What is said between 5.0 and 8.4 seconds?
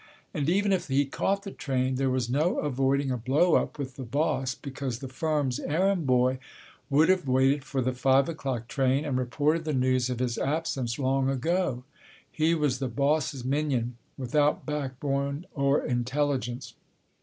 firm's errand boy would've waited for the five